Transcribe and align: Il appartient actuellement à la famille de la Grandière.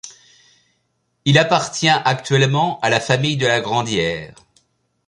Il 1.25 1.37
appartient 1.37 1.87
actuellement 1.89 2.79
à 2.79 2.89
la 2.89 2.99
famille 2.99 3.37
de 3.37 3.45
la 3.45 3.61
Grandière. 3.61 4.33